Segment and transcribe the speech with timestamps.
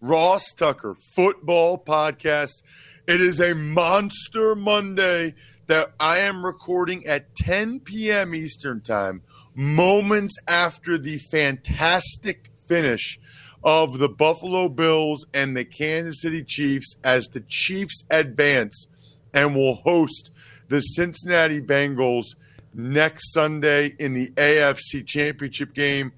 [0.00, 2.62] Ross Tucker Football Podcast.
[3.06, 5.34] It is a monster Monday
[5.66, 8.34] that I am recording at 10 p.m.
[8.34, 9.22] Eastern Time,
[9.54, 13.20] moments after the fantastic finish
[13.62, 18.86] of the Buffalo Bills and the Kansas City Chiefs as the Chiefs advance
[19.34, 20.30] and will host
[20.68, 22.36] the Cincinnati Bengals
[22.72, 26.12] next Sunday in the AFC Championship game.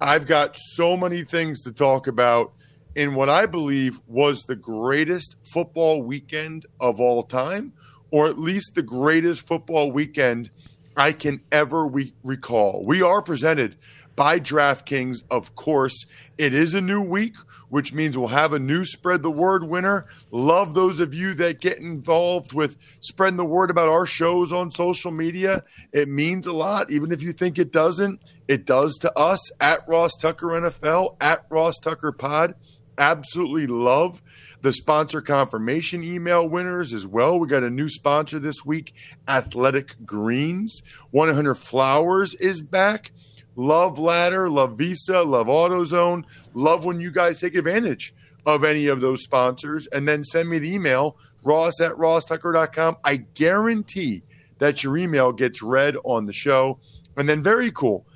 [0.00, 2.52] I've got so many things to talk about
[2.98, 7.72] in what I believe was the greatest football weekend of all time,
[8.10, 10.50] or at least the greatest football weekend
[10.96, 12.84] I can ever we recall.
[12.84, 13.76] We are presented
[14.16, 16.06] by DraftKings, of course.
[16.38, 17.36] It is a new week,
[17.68, 20.06] which means we'll have a new spread the word winner.
[20.32, 24.72] Love those of you that get involved with spreading the word about our shows on
[24.72, 25.62] social media.
[25.92, 28.20] It means a lot, even if you think it doesn't.
[28.48, 32.56] It does to us at Ross Tucker NFL, at Ross Tucker Pod.
[32.98, 34.20] Absolutely love
[34.62, 37.38] the sponsor confirmation email winners as well.
[37.38, 38.92] We got a new sponsor this week,
[39.28, 40.82] Athletic Greens.
[41.12, 43.12] 100 Flowers is back.
[43.54, 46.24] Love Ladder, love Visa, love AutoZone.
[46.54, 48.14] Love when you guys take advantage
[48.46, 52.96] of any of those sponsors and then send me the email, ross at rosstucker.com.
[53.04, 54.22] I guarantee
[54.58, 56.78] that your email gets read on the show.
[57.16, 58.06] And then, very cool.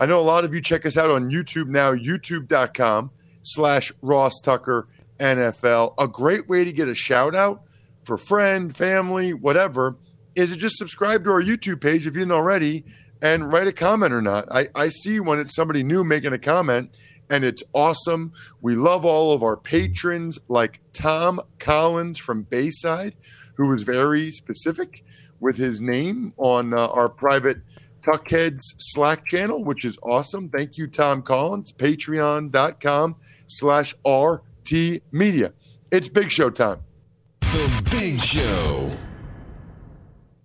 [0.00, 3.10] I know a lot of you check us out on YouTube now, youtube.com
[3.52, 4.88] slash Ross Tucker
[5.18, 5.94] NFL.
[5.98, 7.62] A great way to get a shout out
[8.04, 9.96] for friend, family, whatever,
[10.34, 12.84] is to just subscribe to our YouTube page if you didn't already
[13.20, 14.46] and write a comment or not.
[14.50, 16.90] I, I see when it's somebody new making a comment,
[17.28, 18.32] and it's awesome.
[18.60, 23.16] We love all of our patrons, like Tom Collins from Bayside,
[23.54, 25.04] who was very specific
[25.40, 27.58] with his name on uh, our private
[28.00, 30.48] Tuckheads Slack channel, which is awesome.
[30.48, 31.72] Thank you, Tom Collins.
[31.72, 33.16] Patreon.com
[33.48, 35.52] slash RT Media.
[35.90, 36.80] It's Big Show time.
[37.40, 38.90] The Big Show.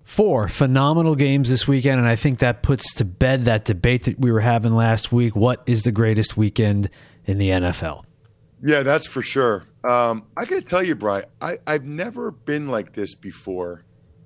[0.04, 4.20] Four phenomenal games this weekend, and I think that puts to bed that debate that
[4.20, 5.36] we were having last week.
[5.36, 6.90] What is the greatest weekend
[7.26, 8.04] in the NFL?
[8.62, 9.66] Yeah, that's for sure.
[9.84, 13.82] Um, I got to tell you, Bry, I, I've never been like this before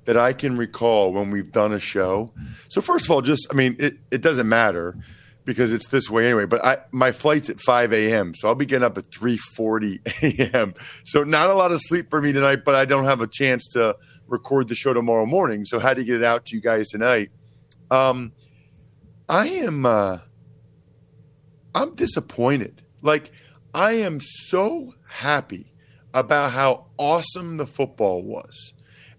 [0.08, 2.34] that I can recall when we've done a show.
[2.70, 4.98] So first of all, just I mean, it, it doesn't matter
[5.44, 6.46] because it's this way anyway.
[6.46, 10.00] But I my flight's at five a.m., so I'll be getting up at three forty
[10.24, 10.76] a.m.
[11.04, 13.68] So not a lot of sleep for me tonight, but I don't have a chance
[13.74, 13.98] to
[14.28, 15.66] record the show tomorrow morning.
[15.66, 17.30] So had to get it out to you guys tonight.
[17.92, 18.32] Um,
[19.28, 20.20] I am uh,
[21.76, 22.82] I'm disappointed.
[23.02, 23.32] Like
[23.74, 25.74] I am so happy
[26.14, 28.72] about how awesome the football was.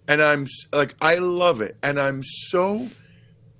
[0.08, 2.88] And I'm like I love it and I'm so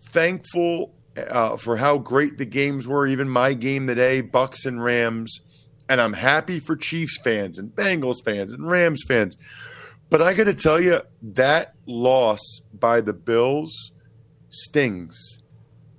[0.01, 5.41] thankful uh, for how great the games were, even my game today, Bucks and Rams.
[5.89, 9.37] And I'm happy for Chiefs fans and Bengals fans and Rams fans.
[10.11, 12.41] But I got to tell you, that loss
[12.73, 13.93] by the Bills
[14.49, 15.39] stings.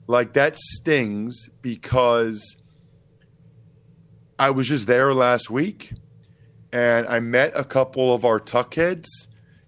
[0.07, 2.55] Like that stings because
[4.39, 5.93] I was just there last week
[6.71, 9.07] and I met a couple of our tuckheads,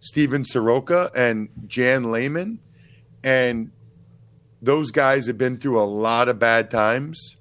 [0.02, 2.60] Steven Soroka and Jan Lehman.
[3.24, 3.72] And
[4.62, 7.38] those guys have been through a lot of bad times,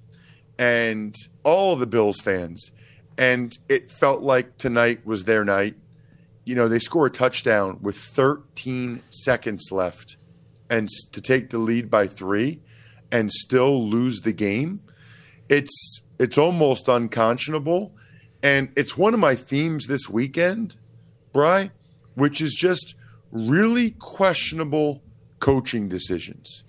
[0.57, 2.71] and all the Bills fans.
[3.17, 5.75] And it felt like tonight was their night.
[6.45, 10.17] You know, they score a touchdown with 13 seconds left
[10.69, 12.61] and to take the lead by three
[13.11, 14.81] and still lose the game.
[15.49, 17.95] it's it's almost unconscionable,
[18.43, 20.75] and it's one of my themes this weekend,
[21.33, 21.71] Bry,
[22.21, 22.93] which is just
[23.31, 25.01] really questionable
[25.39, 26.63] coaching decisions.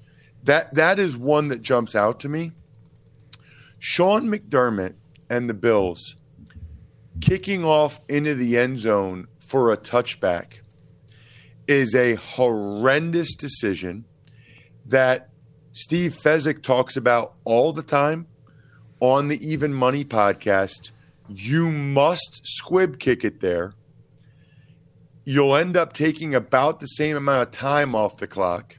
[0.45, 2.53] That that is one that jumps out to me.
[3.79, 4.95] Sean McDermott
[5.29, 6.17] and the Bills
[7.21, 10.61] kicking off into the end zone for a touchback
[11.69, 14.07] is a horrendous decision
[14.87, 15.29] that
[15.73, 18.27] Steve Fezzik talks about all the time
[19.01, 20.93] on the Even Money podcast.
[21.29, 23.75] You must squib kick it there.
[25.25, 28.77] You'll end up taking about the same amount of time off the clock.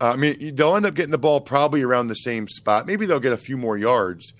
[0.00, 2.86] Uh, I mean, they'll end up getting the ball probably around the same spot.
[2.86, 4.34] Maybe they'll get a few more yards,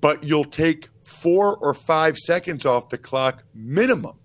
[0.00, 4.18] but you'll take four or five seconds off the clock minimum,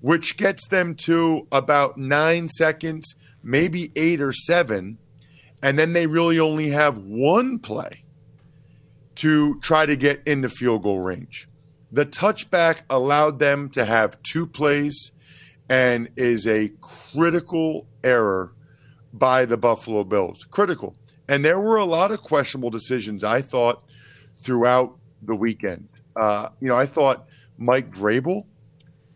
[0.00, 4.98] which gets them to about nine seconds, maybe eight or seven.
[5.62, 8.04] And then they really only have one play
[9.14, 11.48] to try to get in the field goal range.
[11.90, 15.12] The touchback allowed them to have two plays
[15.72, 18.52] and is a critical error
[19.14, 20.44] by the Buffalo Bills.
[20.50, 20.94] Critical.
[21.28, 23.82] And there were a lot of questionable decisions, I thought,
[24.36, 25.88] throughout the weekend.
[26.14, 27.26] Uh, you know, I thought
[27.56, 28.44] Mike Vrabel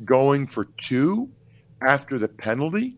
[0.02, 1.30] going for two
[1.86, 2.96] after the penalty,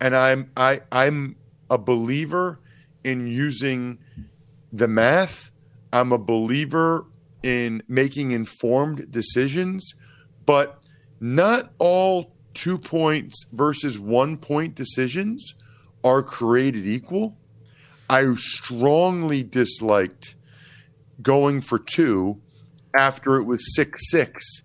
[0.00, 1.36] and I'm I I'm
[1.68, 2.60] a believer
[3.04, 3.98] in using
[4.72, 5.50] the math.
[5.92, 7.04] I'm a believer
[7.42, 9.94] in making informed decisions,
[10.46, 10.82] but
[11.20, 15.54] not all two points versus one point decisions
[16.02, 17.36] are created equal.
[18.08, 20.34] I strongly disliked
[21.20, 22.40] going for two
[22.96, 24.62] after it was 6 6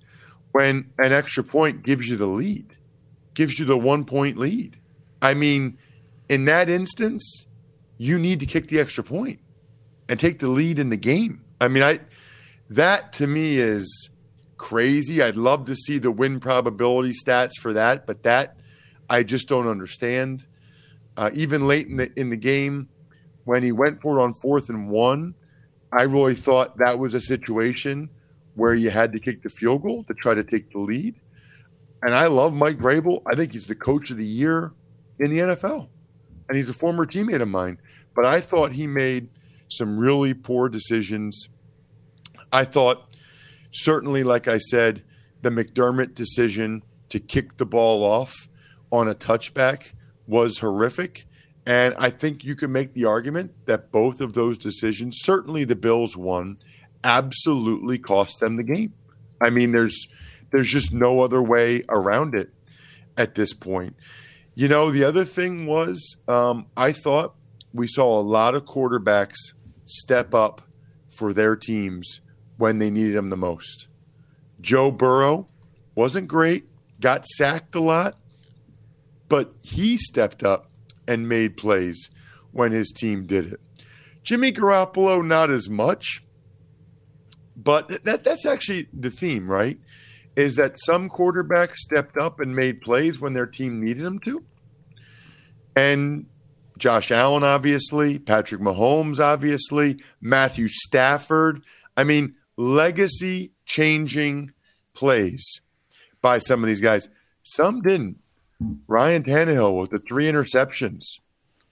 [0.54, 2.76] when an extra point gives you the lead,
[3.34, 4.78] gives you the one point lead.
[5.22, 5.78] I mean,
[6.30, 7.46] in that instance,
[7.98, 9.40] you need to kick the extra point
[10.08, 11.44] and take the lead in the game.
[11.60, 12.00] I mean, I
[12.70, 14.10] that to me is
[14.62, 15.24] crazy.
[15.24, 18.58] I'd love to see the win probability stats for that, but that
[19.10, 20.46] I just don't understand.
[21.18, 22.88] Uh, even late in the in the game,
[23.46, 25.34] when he went for it on fourth and one,
[25.92, 28.08] I really thought that was a situation
[28.54, 31.16] where you had to kick the field goal to try to take the lead.
[32.04, 33.24] And I love Mike Vrabel.
[33.26, 34.74] I think he's the coach of the year
[35.18, 35.88] in the NFL,
[36.48, 37.80] and he's a former teammate of mine.
[38.16, 39.28] But I thought he made
[39.70, 41.50] some really poor decisions.
[42.52, 43.11] I thought
[43.72, 45.04] certainly, like I said,
[45.42, 48.34] the McDermott decision to kick the ball off
[48.92, 49.94] on a touchback
[50.28, 51.26] was horrific.
[51.66, 55.76] And I think you can make the argument that both of those decisions, certainly the
[55.76, 56.58] Bills one,
[57.04, 58.94] absolutely cost them the game.
[59.40, 60.08] I mean, there's
[60.52, 62.52] there's just no other way around it
[63.18, 63.96] at this point.
[64.56, 67.36] You know, the other thing was um, I thought
[67.74, 69.54] we saw a lot of quarterbacks
[69.86, 70.62] step up
[71.10, 72.22] for their teams
[72.62, 73.88] when they needed them the most.
[74.62, 75.48] Joe Burrow
[75.96, 76.70] wasn't great,
[77.00, 78.20] got sacked a lot,
[79.28, 80.70] but he stepped up
[81.08, 82.12] and made plays
[82.52, 83.60] when his team did it.
[84.22, 86.24] Jimmy Garoppolo, not as much,
[87.58, 89.80] but that that's actually the theme, right?
[90.36, 94.46] Is that some quarterbacks stepped up and made plays when their team needed them to.
[95.76, 96.28] And
[96.78, 101.64] Josh Allen, obviously, Patrick Mahomes, obviously, Matthew Stafford.
[101.98, 104.52] I mean, legacy changing
[104.94, 105.62] plays
[106.22, 107.10] by some of these guys.
[107.44, 108.20] Some didn't.
[108.88, 111.04] Ryan Tannehill with the three interceptions.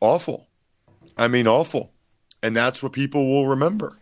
[0.02, 0.48] Awful.
[1.18, 1.94] I mean, awful.
[2.42, 4.00] And that's what people will remember.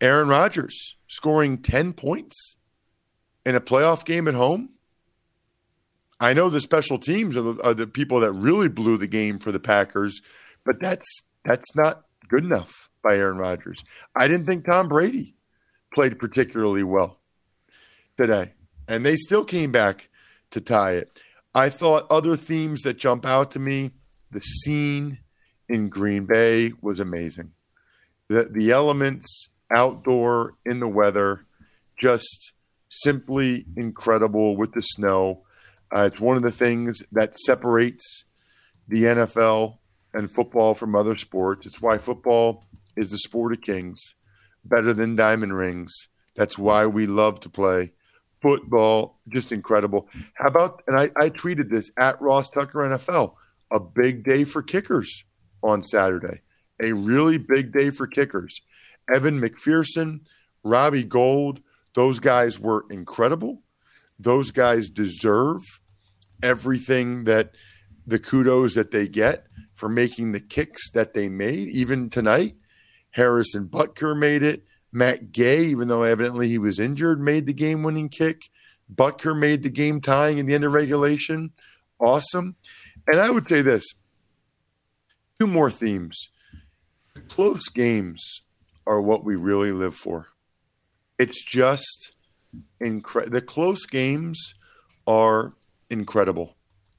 [0.00, 2.56] Aaron Rodgers scoring 10 points
[3.44, 4.70] in a playoff game at home.
[6.20, 9.38] I know the special teams are the, are the, people that really blew the game
[9.38, 10.20] for the Packers,
[10.64, 11.06] but that's
[11.44, 13.82] that's not good enough by Aaron Rodgers.
[14.14, 15.34] I didn't think Tom Brady
[15.92, 17.18] played particularly well
[18.16, 18.52] today,
[18.88, 20.08] and they still came back
[20.50, 21.20] to tie it.
[21.54, 23.90] I thought other themes that jump out to me,
[24.30, 25.18] the scene
[25.68, 27.52] in Green Bay was amazing.
[28.28, 31.46] The the elements outdoor in the weather,
[32.00, 32.52] just
[32.88, 35.44] simply incredible with the snow.
[35.94, 38.24] Uh, it's one of the things that separates
[38.88, 39.78] the NFL
[40.12, 41.66] and football from other sports.
[41.66, 42.64] It's why football
[42.96, 44.14] is the sport of kings,
[44.64, 46.08] better than diamond rings.
[46.36, 47.92] That's why we love to play
[48.40, 49.20] football.
[49.28, 50.08] Just incredible.
[50.34, 53.34] How about, and I, I tweeted this at Ross Tucker NFL,
[53.70, 55.24] a big day for kickers
[55.62, 56.40] on Saturday.
[56.82, 58.60] A really big day for kickers.
[59.14, 60.20] Evan McPherson,
[60.62, 61.60] Robbie Gould,
[61.94, 63.62] those guys were incredible.
[64.18, 65.62] Those guys deserve
[66.42, 67.54] everything that
[68.06, 71.68] the kudos that they get for making the kicks that they made.
[71.68, 72.54] Even tonight,
[73.10, 74.64] Harrison Butker made it.
[74.92, 78.50] Matt Gay, even though evidently he was injured, made the game winning kick.
[78.92, 81.52] Butker made the game tying in the end of regulation.
[82.00, 82.56] Awesome.
[83.06, 83.84] And I would say this
[85.38, 86.28] two more themes.
[87.28, 88.42] Close games
[88.86, 90.28] are what we really live for.
[91.18, 92.12] It's just
[92.80, 93.32] incredible.
[93.32, 94.54] The close games
[95.06, 95.54] are
[95.88, 96.56] incredible.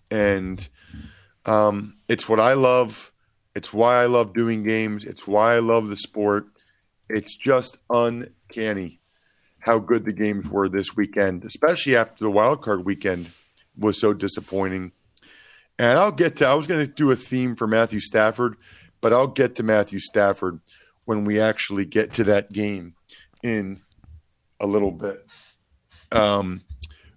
[0.10, 0.68] And
[1.46, 3.11] um, it's what I love.
[3.56, 5.06] It's why I love doing games.
[5.06, 6.48] It's why I love the sport.
[7.10, 9.02] It's just uncanny
[9.60, 13.32] how good the games were this weekend, especially after the wild card weekend
[13.78, 14.92] was so disappointing.
[15.78, 18.56] And I'll get to I was going to do a theme for Matthew Stafford,
[19.02, 20.60] but I'll get to Matthew Stafford
[21.06, 22.96] when we actually get to that game
[23.44, 23.82] in
[24.60, 25.26] a little bit.
[26.12, 26.62] Um,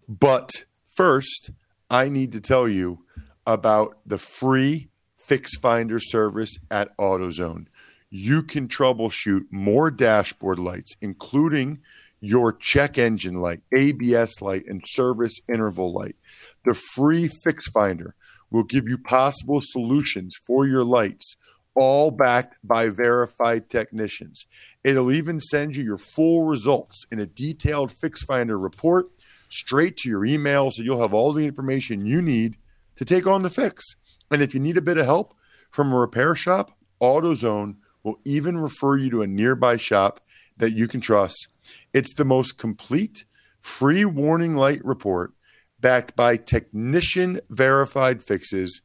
[0.08, 0.50] but
[0.94, 1.50] first,
[1.90, 3.04] I need to tell you
[3.46, 4.88] about the free
[5.26, 7.66] Fix Finder service at AutoZone.
[8.10, 11.80] You can troubleshoot more dashboard lights, including
[12.20, 16.16] your check engine light, ABS light, and service interval light.
[16.64, 18.14] The free Fix Finder
[18.50, 21.36] will give you possible solutions for your lights,
[21.74, 24.46] all backed by verified technicians.
[24.84, 29.10] It'll even send you your full results in a detailed Fix Finder report
[29.48, 32.56] straight to your email so you'll have all the information you need
[32.96, 33.96] to take on the fix.
[34.34, 35.32] And if you need a bit of help
[35.70, 40.18] from a repair shop, AutoZone will even refer you to a nearby shop
[40.56, 41.46] that you can trust.
[41.92, 43.26] It's the most complete
[43.60, 45.34] free warning light report
[45.78, 48.82] backed by technician verified fixes,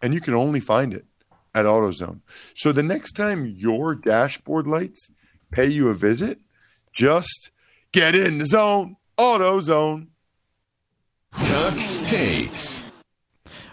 [0.00, 1.04] and you can only find it
[1.54, 2.22] at AutoZone.
[2.54, 5.10] So the next time your dashboard lights
[5.50, 6.40] pay you a visit,
[6.96, 7.50] just
[7.92, 10.06] get in the zone, AutoZone.
[11.34, 12.86] Tuck's takes.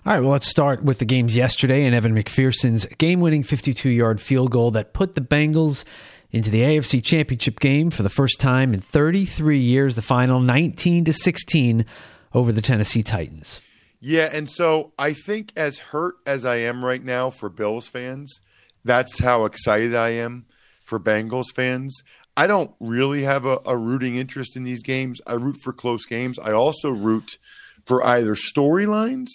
[0.05, 3.89] All right, well, let's start with the games yesterday and Evan McPherson's game winning 52
[3.89, 5.85] yard field goal that put the Bengals
[6.29, 11.05] into the AFC Championship game for the first time in 33 years, the final 19
[11.05, 11.85] to 16
[12.33, 13.61] over the Tennessee Titans.
[14.01, 18.41] Yeah, and so I think as hurt as I am right now for Bills fans,
[18.83, 20.47] that's how excited I am
[20.83, 22.01] for Bengals fans.
[22.35, 25.21] I don't really have a, a rooting interest in these games.
[25.25, 26.37] I root for close games.
[26.39, 27.37] I also root
[27.85, 29.29] for either storylines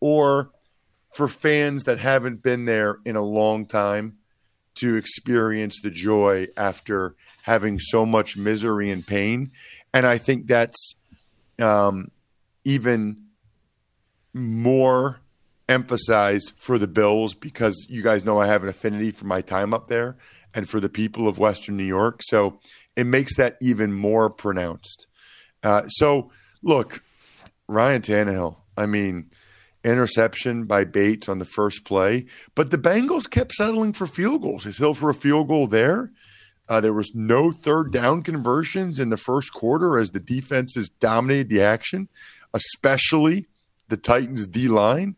[0.00, 0.50] or
[1.12, 4.18] for fans that haven't been there in a long time
[4.74, 9.52] to experience the joy after having so much misery and pain.
[9.92, 10.96] And I think that's
[11.60, 12.10] um,
[12.64, 13.24] even
[14.32, 15.20] more
[15.68, 19.72] emphasized for the Bills because you guys know I have an affinity for my time
[19.72, 20.16] up there
[20.54, 22.20] and for the people of Western New York.
[22.22, 22.58] So
[22.96, 25.06] it makes that even more pronounced.
[25.62, 26.30] Uh, so,
[26.62, 27.02] look,
[27.68, 29.30] Ryan Tannehill, I mean,
[29.84, 34.64] interception by Bates on the first play, but the Bengals kept settling for field goals.
[34.64, 36.10] They settled for a field goal there.
[36.68, 41.50] Uh, there was no third down conversions in the first quarter as the defenses dominated
[41.50, 42.08] the action,
[42.54, 43.46] especially
[43.88, 45.16] the Titans D line.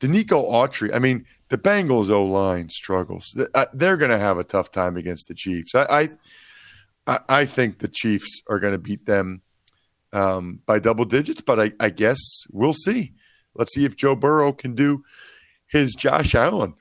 [0.00, 3.38] Denico Autry, I mean, the Bengals O line struggles.
[3.54, 5.74] Uh, they're going to have a tough time against the Chiefs.
[5.74, 6.10] I,
[7.06, 9.40] I, I think the Chiefs are going to beat them
[10.12, 12.18] um, by double digits, but I, I guess
[12.50, 13.14] we'll see.
[13.54, 15.04] Let's see if Joe Burrow can do
[15.66, 16.74] his Josh Allen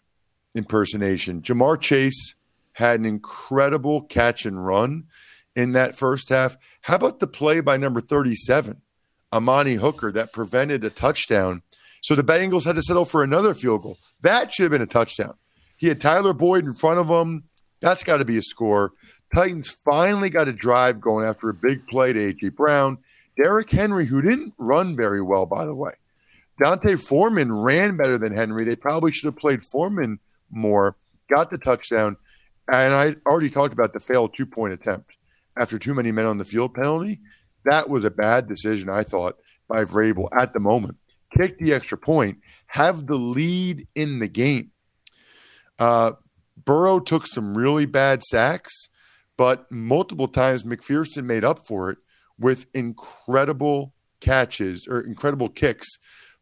[0.55, 1.41] impersonation.
[1.41, 2.35] Ja'Marr Chase
[2.73, 5.05] had an incredible catch and run
[5.55, 6.57] in that first half.
[6.81, 8.81] How about the play by number 37,
[9.31, 11.61] Amani Hooker, that prevented a touchdown?
[12.01, 13.97] So the Bengals had to settle for another field goal.
[14.21, 15.35] That should have been a touchdown.
[15.77, 17.43] He had Tyler Boyd in front of him.
[17.81, 18.93] That's got to be a score.
[19.33, 22.49] Titans finally got a drive going after a big play to A.J.
[22.49, 22.97] Brown.
[23.41, 25.93] Derrick Henry, who didn't run very well, by the way,
[26.59, 28.65] D'Onta Foreman ran better than Henry.
[28.65, 30.19] They probably should have played Foreman
[30.51, 30.95] more.
[31.33, 32.17] Got the touchdown,
[32.71, 35.17] and I already talked about the failed two point attempt
[35.57, 37.19] after too many men on the field penalty.
[37.65, 40.97] That was a bad decision, I thought, by Vrabel at the moment.
[41.39, 44.71] Kick the extra point, have the lead in the game.
[45.79, 46.11] Uh,
[46.63, 48.71] Burrow took some really bad sacks,
[49.37, 51.97] but multiple times McPherson made up for it
[52.37, 55.87] with incredible catches or incredible kicks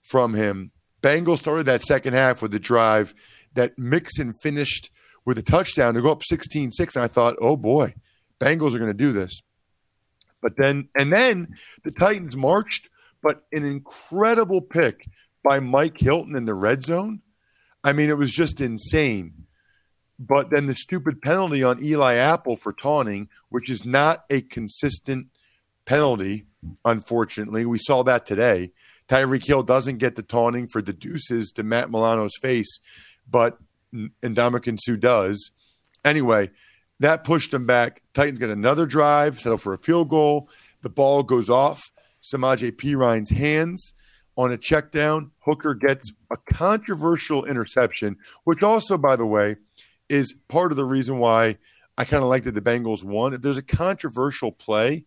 [0.01, 0.71] from him.
[1.01, 3.13] Bengals started that second half with a drive
[3.53, 4.91] that Mixon finished
[5.25, 6.95] with a touchdown to go up 16 6.
[6.95, 7.93] And I thought, oh boy,
[8.39, 9.41] Bengals are going to do this.
[10.41, 12.89] But then, and then the Titans marched,
[13.21, 15.07] but an incredible pick
[15.43, 17.21] by Mike Hilton in the red zone.
[17.83, 19.45] I mean, it was just insane.
[20.19, 25.27] But then the stupid penalty on Eli Apple for taunting, which is not a consistent
[25.85, 26.45] penalty,
[26.85, 27.65] unfortunately.
[27.65, 28.71] We saw that today.
[29.11, 32.79] Tyreek Hill doesn't get the taunting for the deuces to Matt Milano's face,
[33.29, 33.57] but
[33.93, 35.51] Ndamukong Suh does.
[36.05, 36.49] Anyway,
[37.01, 38.03] That pushed them back.
[38.13, 40.49] Titans get another drive, settle for a field goal.
[40.83, 41.81] The ball goes off
[42.21, 43.95] Samaje Perine's hands
[44.37, 45.31] on a check down.
[45.39, 49.55] Hooker gets a controversial interception, which also, by the way,
[50.09, 51.57] is part of the reason why
[51.97, 53.33] I kind of like that the Bengals won.
[53.33, 55.05] If there's a controversial play,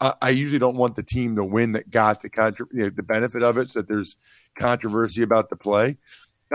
[0.00, 3.02] I usually don't want the team to win that got the contra- you know, the
[3.02, 4.16] benefit of it, so that there's
[4.58, 5.96] controversy about the play.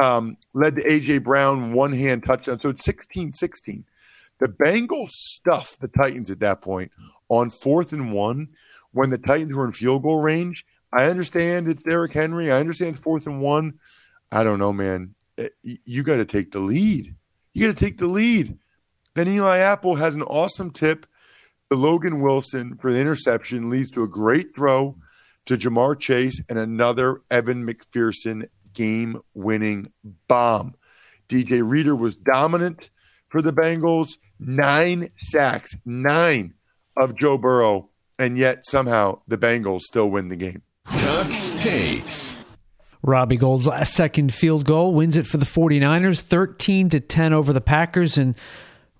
[0.02, 3.84] Um, led to AJ Brown one hand touchdown, so it's 16-16.
[4.40, 6.92] The Bengals stuffed the Titans at that point
[7.30, 8.50] on fourth and one
[8.92, 10.66] when the Titans were in field goal range.
[10.94, 12.52] I understand it's Derrick Henry.
[12.52, 13.80] I understand fourth and one.
[14.32, 15.16] I don't know, man.
[15.38, 17.16] Eh, you got to take the lead.
[17.54, 18.58] You got to take the lead.
[19.14, 21.06] Then Eli Apple has an awesome tip
[21.72, 24.98] to Logan Wilson for the interception, leads to a great throw
[25.46, 29.92] to Ja'Marr Chase and another Evan McPherson game winning
[30.28, 30.76] bomb.
[31.30, 32.90] DJ Reader was dominant
[33.30, 36.54] for the Bengals, nine sacks, nine
[36.98, 40.62] of Joe Burrow, and yet somehow the Bengals still win the game.
[40.86, 42.38] Tuck's takes.
[43.02, 47.54] Robbie Gould's last second field goal wins it for the 49ers, 13 to 10 over
[47.54, 48.18] the Packers.
[48.18, 48.36] And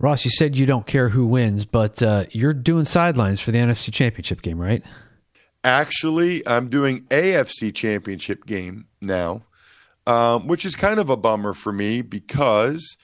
[0.02, 3.60] Ross, you said you don't care who wins, but uh, you're doing sidelines for the
[3.60, 4.84] NFC Championship game, right?
[5.64, 9.44] Actually, I'm doing AFC Championship game now,
[10.08, 12.98] um, which is kind of a bummer for me because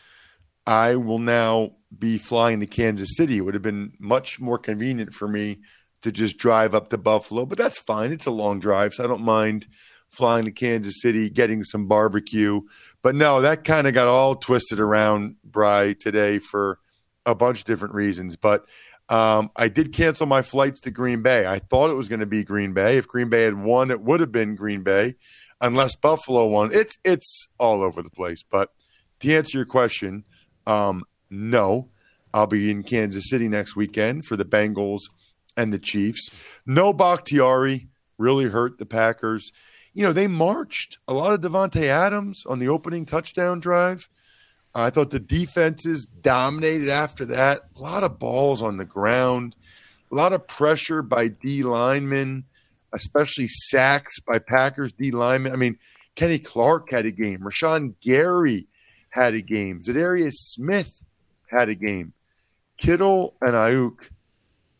[0.65, 3.37] I will now be flying to Kansas City.
[3.37, 5.59] It would have been much more convenient for me
[6.01, 8.11] to just drive up to Buffalo, but that's fine.
[8.11, 9.67] It's a long drive, so I don't mind
[10.09, 12.61] flying to Kansas City, getting some barbecue.
[13.03, 16.79] But no, that kind of got all twisted around, Bry, today for
[17.27, 18.35] a bunch of different reasons.
[18.35, 18.65] But
[19.09, 21.45] um, I did cancel my flights to Green Bay.
[21.45, 22.97] I thought it was going to be Green Bay.
[22.97, 25.15] If Green Bay had won, it would have been Green Bay,
[25.61, 26.73] unless Buffalo won.
[26.73, 28.43] It's it's all over the place.
[28.43, 28.71] But
[29.19, 30.23] to answer your question,
[30.65, 31.89] um, no,
[32.33, 35.01] I'll be in Kansas City next weekend for the Bengals
[35.55, 36.29] and the Chiefs.
[36.65, 39.51] No Bakhtiari really hurt the Packers.
[39.93, 44.09] You know, they marched a lot of Davante Adams on the opening touchdown drive.
[44.75, 47.63] Uh, I thought the defenses dominated after that.
[47.75, 49.55] A lot of balls on the ground,
[50.11, 52.45] a lot of pressure by D linemen,
[52.93, 55.51] especially sacks by Packers D linemen.
[55.51, 55.77] I mean,
[56.15, 57.39] Kenny Clark had a game.
[57.39, 58.67] Rashan Gary
[59.09, 59.81] had a game.
[59.81, 61.03] Za'Darius Smith
[61.49, 62.13] had a game.
[62.77, 64.09] Kittle and Aiyuk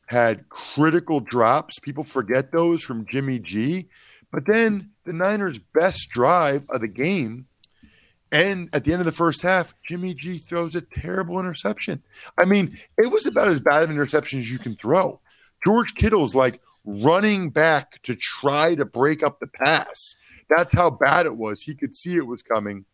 [0.08, 1.80] had critical drops.
[1.80, 3.88] People forget those from Jimmy G.
[4.32, 7.48] But then the Niners' best drive of the game,
[8.32, 12.04] and at the end of the first half, Jimmy G throws a terrible interception.
[12.38, 15.20] I mean, it was about as bad of an interception as you can throw.
[15.66, 20.16] George Kittle's like running back to try to break up the pass.
[20.50, 21.62] That's how bad it was.
[21.62, 22.86] He could see it was coming.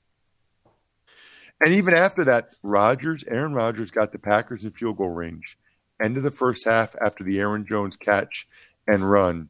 [1.63, 5.57] And even after that, Rodgers, Aaron Rodgers got the Packers in field goal range
[6.01, 8.47] end of the first half after the Aaron Jones catch
[8.87, 9.49] and run.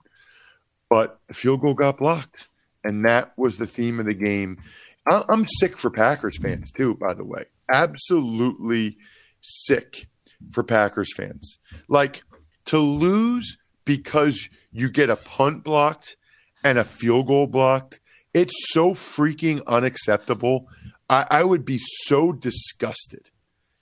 [0.89, 2.47] But the field goal got blocked.
[2.83, 4.61] And that was the theme of the game.
[5.09, 7.45] I'm sick for Packers fans, too, by the way.
[7.71, 8.97] Absolutely
[9.41, 10.07] sick
[10.51, 11.59] for Packers fans.
[11.87, 12.23] Like
[12.65, 16.15] to lose because you get a punt blocked
[16.63, 17.99] and a field goal blocked,
[18.33, 20.67] it's so freaking unacceptable.
[21.09, 23.29] I, I would be so disgusted.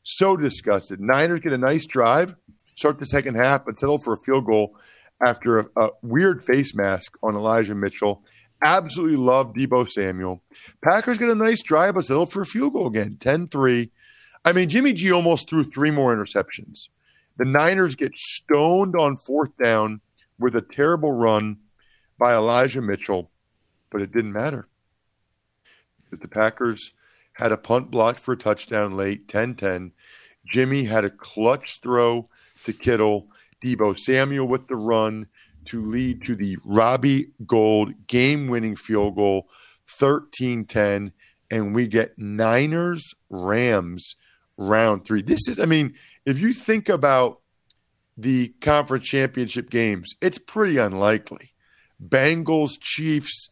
[0.04, 1.00] So disgusted.
[1.00, 2.36] Niners get a nice drive
[2.82, 4.76] start the second half, but settle for a field goal
[5.26, 8.24] after a, a weird face mask on Elijah Mitchell.
[8.64, 10.44] Absolutely love Deebo Samuel.
[10.84, 13.92] Packers get a nice drive, but settle for a field goal again, 10 3.
[14.46, 16.90] I mean, Jimmy G almost threw three more interceptions.
[17.38, 20.02] The Niners get stoned on fourth down
[20.40, 21.58] with a terrible run
[22.20, 23.32] by Elijah Mitchell,
[23.90, 24.68] but it didn't matter
[26.04, 26.92] because the Packers
[27.34, 29.92] had a punt blocked for a touchdown late, 10 10.
[30.52, 32.30] Jimmy had a clutch throw
[32.66, 33.28] to Kittle,
[33.64, 35.28] Deebo Samuel with the run
[35.66, 39.50] to lead to the Robbie Gould game winning field goal,
[39.88, 41.14] 13 10.
[41.50, 44.16] And we get Niners Rams
[44.58, 45.22] round three.
[45.22, 45.96] This is, I mean,
[46.26, 47.42] if you think about
[48.18, 51.54] the conference championship games, it's pretty unlikely.
[52.04, 53.50] Bengals, Chiefs,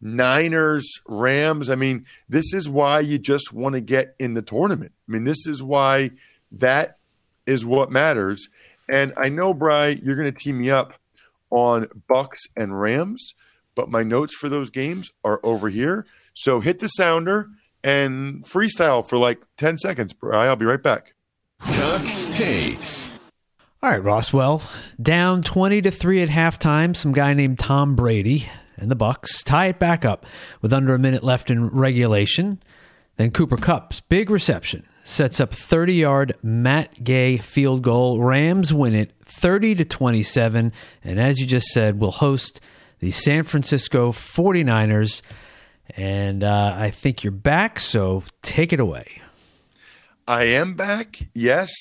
[0.00, 1.70] Niners, Rams.
[1.70, 4.92] I mean, this is why you just want to get in the tournament.
[5.08, 6.10] I mean, this is why
[6.52, 6.98] that
[7.46, 8.48] is what matters.
[8.88, 10.94] And I know, Bry, you're going to team me up
[11.52, 13.34] on Bucks and Rams,
[13.74, 16.06] but my notes for those games are over here.
[16.34, 17.48] So hit the sounder
[17.84, 21.14] and freestyle for like 10 seconds, I'll be right back.
[21.60, 23.12] Tuck's takes.
[23.82, 24.62] All right, Roswell.
[25.00, 29.66] Down 20 to 3 at halftime, some guy named Tom Brady and the Bucks tie
[29.66, 30.26] it back up
[30.60, 32.62] with under a minute left in regulation.
[33.16, 38.20] Then Cooper Kupp's big reception sets up 30 yard Matt Gay field goal.
[38.20, 40.72] Rams win it 30 to 27.
[41.04, 42.60] And as you just said, will host
[43.00, 45.22] the San Francisco 49ers.
[45.96, 49.20] And uh, I think you're back, so take it away.
[50.26, 51.72] I am back, yes.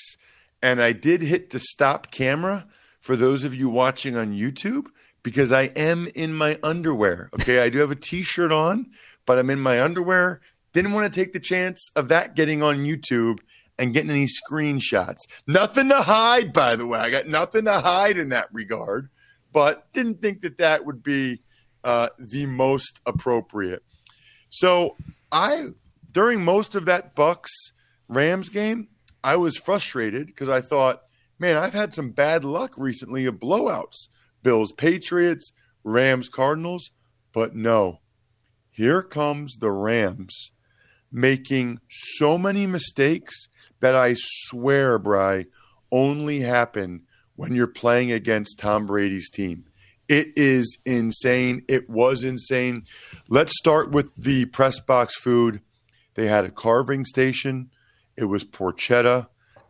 [0.62, 2.68] And I did hit the stop camera
[3.00, 4.88] for those of you watching on YouTube
[5.24, 7.30] because I am in my underwear.
[7.36, 7.62] Okay.
[7.62, 8.88] I do have a t shirt on,
[9.26, 10.42] but I'm in my underwear.
[10.74, 13.40] Didn't want to take the chance of that getting on YouTube
[13.78, 15.20] and getting any screenshots.
[15.48, 17.00] Nothing to hide, by the way.
[17.00, 19.10] I got nothing to hide in that regard,
[19.54, 21.42] but didn't think that that would be
[21.84, 23.84] uh, the most appropriate.
[24.50, 24.96] So
[25.32, 25.70] I,
[26.12, 27.52] during most of that Bucks
[28.08, 28.90] Rams game,
[29.24, 31.02] I was frustrated because I thought,
[31.40, 34.08] man, I've had some bad luck recently of blowouts.
[34.44, 35.52] Bills, Patriots,
[35.84, 36.92] Rams, Cardinals.
[37.34, 38.00] But no,
[38.70, 40.52] here comes the Rams
[41.12, 43.48] making so many mistakes
[43.80, 45.46] that I swear, Bry,
[45.92, 47.04] only happen
[47.36, 49.66] when you're playing against Tom Brady's team.
[50.08, 51.64] It is insane.
[51.68, 52.84] It was insane.
[53.30, 55.62] Let's start with the press box food.
[56.16, 57.72] They had a carving station.
[58.18, 59.28] It was porchetta,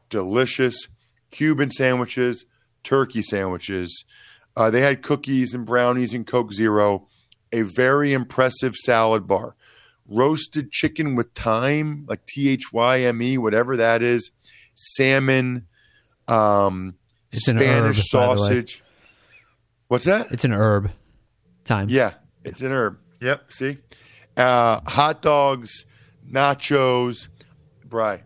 [0.10, 0.88] delicious,
[1.32, 2.46] Cuban sandwiches,
[2.84, 4.04] turkey sandwiches.
[4.56, 7.08] Uh, they had cookies and brownies and Coke Zero,
[7.54, 9.56] a very impressive salad bar,
[10.12, 14.32] roasted chicken with thyme, like T H Y M E, whatever that is,
[14.76, 15.66] salmon,
[16.28, 16.96] um,
[17.32, 18.48] It's Spanish herb, by the way.
[18.48, 18.84] sausage.
[19.88, 20.32] What's that?
[20.32, 20.92] It's an herb.
[21.66, 21.88] Time.
[21.90, 22.98] Yeah, it's an herb.
[23.22, 23.54] Yep.
[23.54, 23.78] See,
[24.38, 25.86] uh, hot dogs,
[26.30, 27.28] nachos.
[27.86, 28.24] Bry,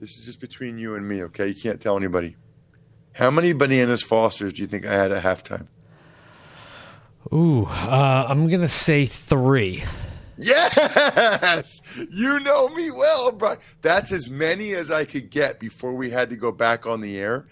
[0.00, 1.22] this is just between you and me.
[1.24, 2.36] Okay, you can't tell anybody.
[3.12, 5.66] How many bananas Fosters do you think I had at halftime?
[7.32, 9.82] Ooh, uh, I'm going to say three.
[10.38, 13.56] Yes, you know me well, bro.
[13.82, 17.18] That's as many as I could get before we had to go back on the
[17.18, 17.44] air.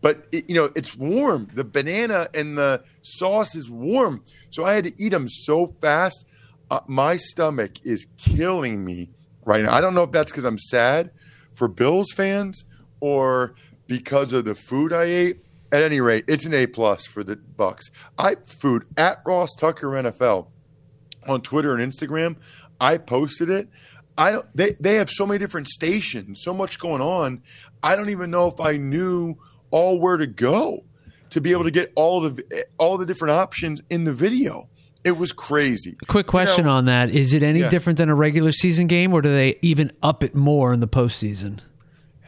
[0.00, 1.48] But it, you know, it's warm.
[1.54, 6.26] The banana and the sauce is warm, so I had to eat them so fast.
[6.70, 9.10] Uh, my stomach is killing me
[9.44, 9.72] right now.
[9.72, 11.10] I don't know if that's because I'm sad
[11.52, 12.64] for Bills fans
[13.00, 13.54] or
[13.86, 15.36] because of the food I ate.
[15.70, 17.90] At any rate, it's an A plus for the Bucks.
[18.18, 20.48] I food at Ross Tucker NFL
[21.26, 22.36] on Twitter and Instagram.
[22.80, 23.68] I posted it.
[24.18, 24.46] I don't.
[24.54, 27.42] They they have so many different stations, so much going on.
[27.82, 29.36] I don't even know if I knew
[29.70, 30.84] all where to go
[31.30, 34.68] to be able to get all the all the different options in the video.
[35.04, 35.96] It was crazy.
[36.06, 37.10] Quick question You know, on that.
[37.10, 37.70] Is it any Yeah.
[37.70, 40.86] different than a regular season game, or do they even up it more in the
[40.86, 41.58] postseason?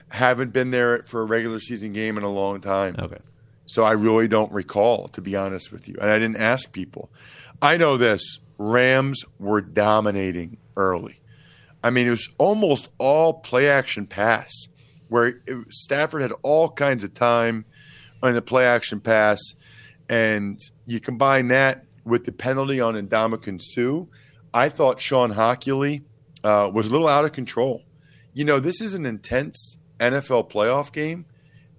[0.09, 2.97] Haven't been there for a regular season game in a long time.
[2.99, 3.19] Okay.
[3.67, 5.97] So I really don't recall, to be honest with you.
[6.01, 7.11] And I didn't ask people.
[7.63, 11.21] I know this Rams were dominating early.
[11.83, 14.51] I mean, it was almost all play action pass,
[15.09, 17.67] where it, Stafford had all kinds of time
[18.23, 19.39] on the play action pass.
[20.09, 24.07] And you combine that with the penalty on Ndamukong Suh.
[24.53, 26.05] I thought Shawn Hochuli
[26.43, 27.83] uh, was a little out of control.
[28.33, 31.27] You know, this is an intense NFL playoff game.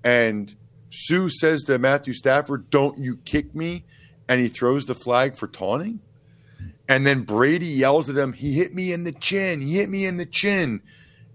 [0.04, 0.54] And
[0.90, 3.86] Suh says to Matthew Stafford, Don't you kick me.
[4.28, 6.00] And he throws the flag for taunting.
[6.88, 9.62] And then Brady yells at him, He hit me in the chin.
[9.62, 10.82] He hit me in the chin.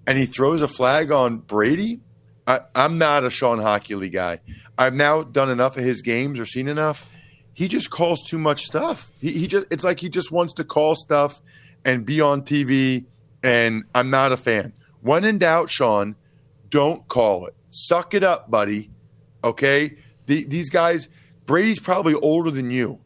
[0.07, 2.01] And he throws a flag on Brady.
[2.47, 4.41] I, I'm not a Shawn Hochuli guy.
[4.79, 7.09] I've now done enough of his games or seen enough.
[7.53, 9.13] He just calls too much stuff.
[9.21, 11.41] He, he just it's like he just wants to call stuff
[11.85, 13.05] and be on TV.
[13.43, 14.73] And I'm not a fan.
[15.03, 16.17] When in doubt, Sean,
[16.69, 17.55] don't call it.
[17.71, 18.91] Suck it up, buddy.
[19.43, 19.97] Okay?
[20.27, 21.09] The, these guys,
[21.47, 23.01] Brady's probably older than you.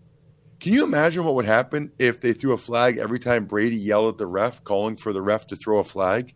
[0.61, 4.09] Can you imagine what would happen if they threw a flag every time Brady yelled
[4.09, 6.35] at the ref, calling for the ref to throw a flag?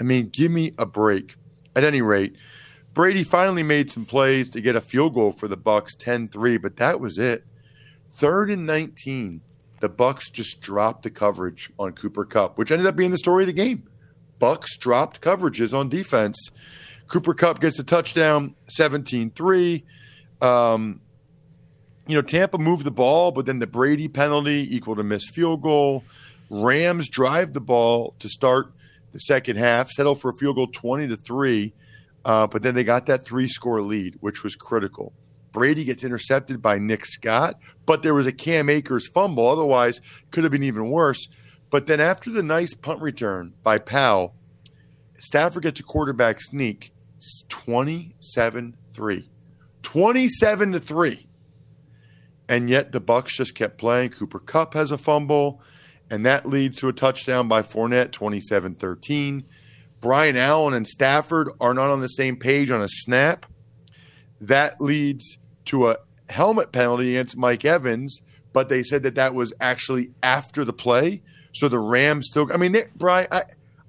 [0.00, 1.36] I mean, give me a break.
[1.74, 2.36] At any rate,
[2.94, 6.76] Brady finally made some plays to get a field goal for the Bucks 10-3, but
[6.76, 7.44] that was it.
[8.14, 9.42] Third and 19,
[9.80, 13.42] the Bucks just dropped the coverage on Cooper Kupp, which ended up being the story
[13.42, 13.86] of the game.
[14.38, 16.50] Bucks dropped coverages on defense.
[17.08, 19.82] Cooper Kupp gets a touchdown, 17-3.
[20.40, 21.00] Um,
[22.06, 25.62] you know, Tampa moved the ball, but then the Brady penalty equaled a missed field
[25.62, 26.04] goal.
[26.50, 28.72] Rams drive the ball to start
[29.12, 31.72] the second half, settle for a field goal 20 to 3,
[32.24, 35.12] uh, but then they got that three score lead, which was critical.
[35.52, 39.48] Brady gets intercepted by Nick Scott, but there was a Cam Akers fumble.
[39.48, 41.28] Otherwise, could have been even worse.
[41.70, 44.34] But then after the nice punt return by Powell,
[45.18, 46.92] Stafford gets a quarterback sneak
[47.48, 49.30] 27 3.
[49.82, 51.26] 27 to 3.
[52.48, 54.10] And yet the Bucks just kept playing.
[54.10, 55.60] Cooper Kupp has a fumble,
[56.10, 59.44] and that leads to a touchdown by Fournette, 27-13.
[60.00, 63.46] Brian Allen and Stafford are not on the same page on a snap.
[64.40, 65.96] That leads to a
[66.28, 68.20] helmet penalty against Mike Evans,
[68.52, 71.22] but they said that that was actually after the play.
[71.52, 73.42] So the Rams still, I mean, Brian, I,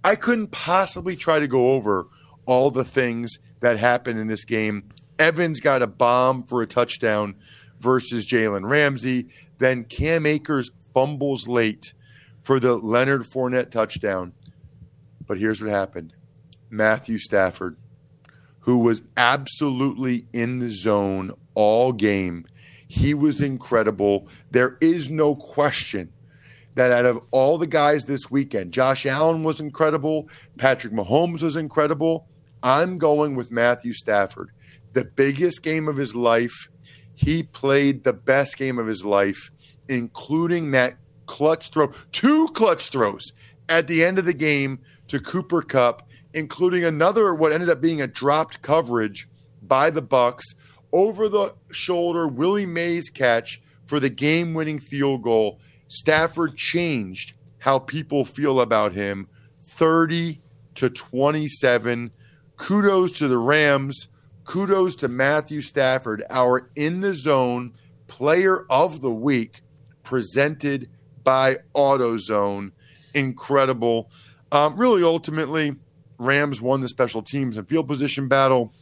[0.03, 2.07] I couldn't possibly try to go over
[2.45, 4.89] all the things that happened in this game.
[5.19, 7.35] Evans got a bomb for a touchdown
[7.79, 9.27] versus Jalen Ramsey.
[9.59, 11.93] Then Cam Akers fumbles late
[12.41, 14.33] for the Leonard Fournette touchdown.
[15.25, 16.13] But here's what happened
[16.69, 17.77] Matthew Stafford,
[18.59, 22.45] who was absolutely in the zone all game,
[22.87, 24.27] he was incredible.
[24.51, 26.13] There is no question
[26.75, 31.57] that out of all the guys this weekend, Josh Allen was incredible, Patrick Mahomes was
[31.57, 32.27] incredible.
[32.63, 34.51] I'm going with Matthew Stafford.
[34.93, 36.69] The biggest game of his life.
[37.17, 39.49] He played the best game of his life,
[39.89, 43.33] including that clutch throw, two clutch throws
[43.67, 48.01] at the end of the game to Cooper Kupp, including another what ended up being
[48.01, 49.27] a dropped coverage
[49.63, 50.45] by the Bucks
[50.93, 55.59] over the shoulder Willie Mays catch for the game-winning field goal.
[55.87, 59.27] Stafford changed how people feel about him
[59.63, 60.39] 30
[60.75, 62.11] to 27.
[62.57, 64.07] Kudos to the Rams.
[64.47, 67.73] Kudos to Matthew Stafford, our in the zone
[68.07, 69.61] player of the week,
[70.03, 70.89] presented
[71.23, 72.71] by AutoZone.
[73.13, 74.09] Incredible.
[74.53, 75.75] Um, really, ultimately,
[76.17, 78.73] Rams won the special teams and field position battle.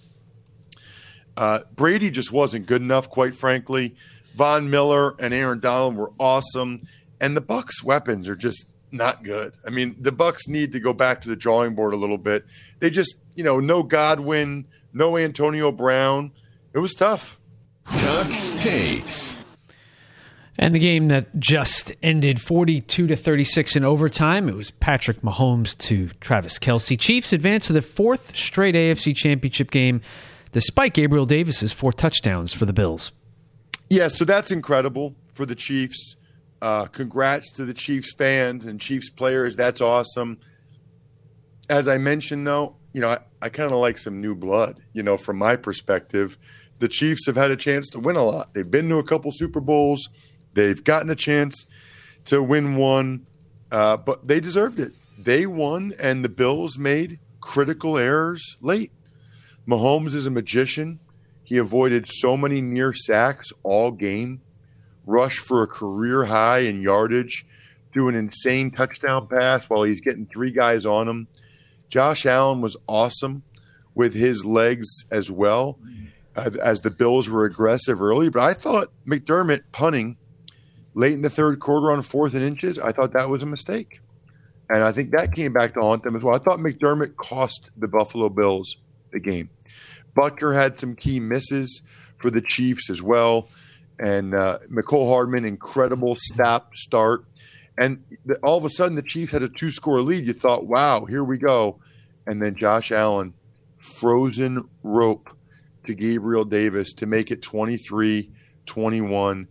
[1.36, 3.96] Uh, Brady just wasn't good enough, quite frankly.
[4.36, 6.88] Von Miller and Aaron Donald were awesome,
[7.20, 9.54] and the Bucks' weapons are just not good.
[9.66, 12.46] I mean, the Bucks need to go back to the drawing board a little bit.
[12.80, 16.32] They just, you know, no Godwin, no Antonio Brown.
[16.74, 17.40] It was tough.
[17.86, 19.38] Tuck's takes.
[20.58, 25.78] And the game that just ended 42 to 36 in overtime, it was Patrick Mahomes
[25.80, 26.98] to Travis Kelce.
[26.98, 30.02] Chiefs advance to the fourth straight AFC championship game
[30.54, 33.12] despite Gabriel Davis's four touchdowns for the Bills.
[33.90, 36.16] Yeah, so that's incredible for the Chiefs.
[36.66, 39.56] Uh, congrats to the Chiefs fans and Chiefs players.
[39.56, 40.40] That's awesome.
[41.70, 45.04] As I mentioned, though, you know, I, I kind of like some new blood, you
[45.04, 46.40] know, from my perspective.
[46.80, 48.56] The Chiefs have had a chance to win a lot.
[48.56, 50.10] They've been to a couple Super Bowls.
[50.56, 51.68] They've gotten a chance
[52.26, 53.28] to win one,
[53.72, 54.94] uh, but they deserved it.
[55.20, 58.92] They won, and the Bills made critical errors late.
[59.68, 61.00] Mahomes is a magician.
[61.44, 64.42] He avoided so many near sacks all game,
[65.06, 67.46] rushed for a career high in yardage,
[67.94, 71.28] do an insane touchdown pass while he's getting three guys on him.
[71.90, 73.44] Josh Allen was awesome
[73.94, 75.80] with his legs as well,
[76.36, 78.30] as the Bills were aggressive early.
[78.30, 80.18] But I thought McDermott punting
[80.96, 84.02] late in the third quarter on fourth and inches, I thought that was a mistake.
[84.70, 86.34] And I think that came back to haunt them as well.
[86.34, 88.78] I thought McDermott cost the Buffalo Bills
[89.12, 89.50] the game.
[90.18, 91.82] Butker had some key misses
[92.18, 93.50] for the Chiefs as well.
[94.00, 97.26] And uh, Mecole Hardman, incredible stop start.
[97.78, 100.26] And the, all of a sudden, the Chiefs had a two score lead.
[100.26, 101.80] You thought, wow, here we go.
[102.28, 103.34] And then Josh Allen,
[103.78, 105.30] frozen rope
[105.86, 108.32] to Gabriel Davis to make it 23
[108.66, 109.48] 21.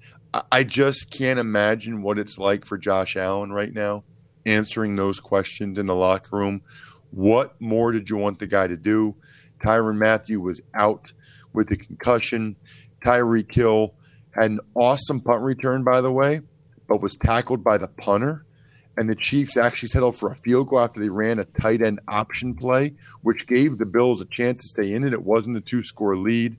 [0.50, 4.02] I just can't imagine what it's like for Josh Allen right now
[4.46, 6.62] answering those questions in the locker room.
[7.10, 9.14] What more did you want the guy to do?
[9.60, 11.12] Tyrann Mathieu was out
[11.52, 12.56] with the concussion.
[13.04, 13.94] Tyreek Hill
[14.34, 16.40] had an awesome punt return, by the way,
[16.88, 18.44] but was tackled by the punter.
[18.96, 22.00] And the Chiefs actually settled for a field goal after they ran a tight end
[22.06, 25.12] option play, which gave the Bills a chance to stay in it.
[25.12, 26.56] It wasn't a two score lead.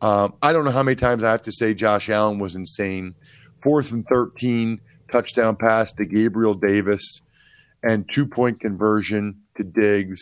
[0.00, 3.14] Um, I don't know how many times I have to say Josh Allen was insane.
[3.62, 4.80] Fourth and 13,
[5.12, 7.20] touchdown pass to Gabriel Davis,
[7.84, 10.20] and two point conversion to Diggs.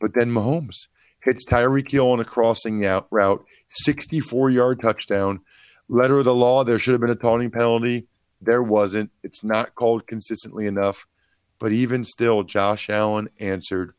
[0.00, 0.86] But then Mahomes
[1.24, 5.40] hits Tyreek Hill on a crossing route, 64 yard touchdown.
[5.88, 8.06] Letter of the law, there should have been a taunting penalty.
[8.40, 9.10] There wasn't.
[9.22, 11.06] It's not called consistently enough.
[11.58, 13.94] But even still, Josh Allen answered.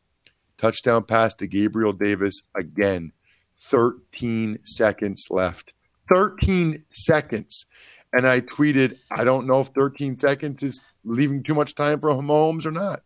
[0.56, 3.12] Touchdown pass to Gabriel Davis again.
[3.60, 5.72] 13 seconds left.
[6.12, 7.66] 13 seconds.
[8.12, 12.10] And I tweeted, I don't know if 13 seconds is leaving too much time for
[12.10, 13.02] Mahomes or not.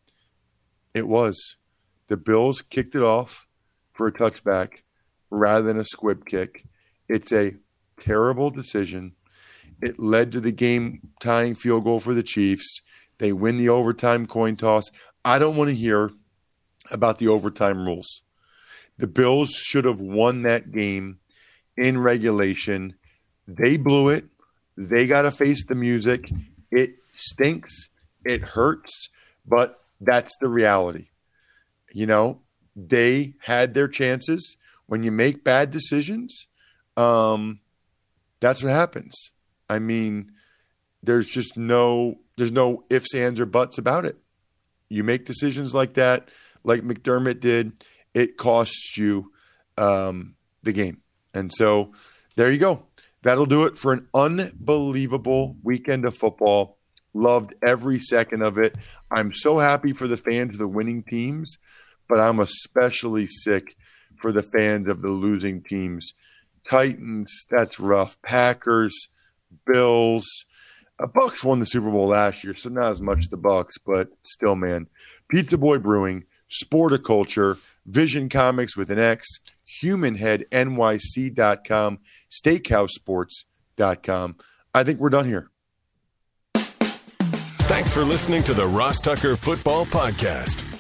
[0.95, 1.57] It was.
[2.09, 3.47] The Bills kicked it off
[3.95, 4.83] for a touchback
[5.31, 6.65] rather than a squib kick.
[7.09, 7.55] It's a
[8.03, 9.13] terrible decision.
[9.81, 12.83] It led to the game tying field goal for the Chiefs.
[13.19, 14.85] They win the overtime coin toss.
[15.25, 16.11] I don't want to hear
[16.91, 18.23] about the overtime rules.
[18.99, 21.19] The Bills should have won that game
[21.77, 22.95] in regulation.
[23.49, 24.25] They blew it.
[24.77, 26.31] They got to face the music.
[26.71, 27.89] It stinks.
[28.25, 29.09] It hurts,
[29.47, 31.09] but that's the reality.
[31.93, 32.41] You know,
[32.77, 34.57] they had their chances.
[34.87, 36.47] When you make bad decisions,
[36.97, 37.61] um,
[38.43, 39.31] that's what happens.
[39.71, 40.33] I mean,
[41.03, 44.19] there's just no there's no ifs, ands, or buts about it.
[44.89, 46.29] You make decisions like that,
[46.65, 47.73] like McDermott did,
[48.15, 49.33] it costs you
[49.79, 51.01] um, the game.
[51.33, 51.93] And so
[52.37, 52.83] there you go.
[53.23, 56.79] That'll do it for an unbelievable weekend of football.
[57.15, 58.75] Loved every second of it.
[59.11, 61.59] I'm so happy for the fans of the winning teams,
[62.09, 63.77] but I'm especially sick
[64.17, 66.13] for the fans of the losing teams.
[66.65, 68.21] Titans, that's rough.
[68.23, 69.09] Packers,
[69.67, 70.27] Bills.
[70.99, 74.09] Uh, Bucks won the Super Bowl last year, so not as much the Bucks, but
[74.23, 74.89] still, man.
[75.29, 79.27] Pizza Boy Brewing, Sporticulture, Vision Comics with an X,
[79.83, 81.99] HumanHeadNYC.com,
[82.31, 84.37] SteakhouseSports.com.
[84.75, 85.49] I think we're done here.
[86.55, 90.72] Thanks for listening to the Ross Tucker Football Podcast.